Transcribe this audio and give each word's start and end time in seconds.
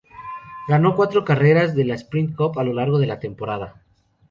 Ganó 0.67 0.95
cuatro 0.95 1.23
carreras 1.23 1.75
de 1.75 1.85
la 1.85 1.93
Sprint 1.93 2.35
Cup 2.35 2.57
a 2.57 2.63
lo 2.63 2.73
largo 2.73 2.97
de 2.97 3.05
la 3.05 3.19
temporada. 3.19 3.83